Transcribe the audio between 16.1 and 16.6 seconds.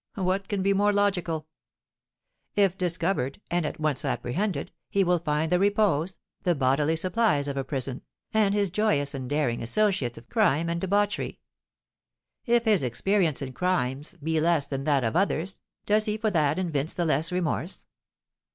for that